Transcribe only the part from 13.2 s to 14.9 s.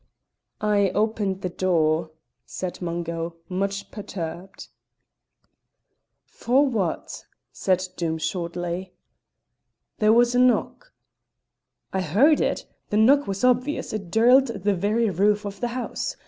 was obvious; it dirled the